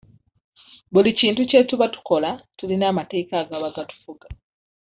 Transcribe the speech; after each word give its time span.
Buli 0.93 1.11
kintu 1.19 1.41
kye 1.49 1.59
tuba 1.69 1.85
tukola 1.93 2.31
tulina 2.57 2.85
amateeka 2.91 3.33
agaba 3.43 3.75
gatufuga. 3.75 4.27